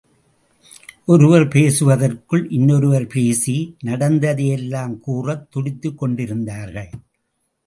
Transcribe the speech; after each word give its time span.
ஒருவர் 1.05 1.47
பேசுவதற்குள் 1.47 2.47
இன்னொருவர் 2.49 3.07
பேசி, 3.07 3.75
நடந்ததையெல்லாம் 3.83 4.99
கூறத் 4.99 5.51
துடித்துக் 5.51 5.97
கொண்டிருந்தார்கள். 5.97 6.89